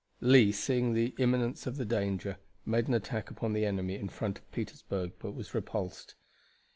Lee, 0.19 0.51
seeing 0.51 0.93
the 0.93 1.13
imminence 1.19 1.67
of 1.67 1.77
the 1.77 1.85
danger, 1.85 2.37
made 2.65 2.87
an 2.87 2.95
attack 2.95 3.29
upon 3.29 3.53
the 3.53 3.65
enemy 3.67 3.93
in 3.97 4.09
front 4.09 4.39
of 4.39 4.51
Petersburg, 4.51 5.11
but 5.19 5.35
was 5.35 5.53
repulsed. 5.53 6.15